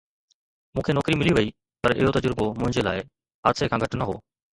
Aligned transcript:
مون 0.73 0.83
کي 0.85 0.91
نوڪري 0.97 1.17
ملي 1.19 1.33
وئي 1.35 1.49
پر 1.83 1.93
اهو 1.99 2.13
تجربو 2.17 2.47
منهنجي 2.61 2.85
لاءِ 2.87 3.05
حادثي 3.45 3.69
کان 3.73 3.85
گهٽ 3.85 3.99
نه 4.01 4.09
هو. 4.09 4.17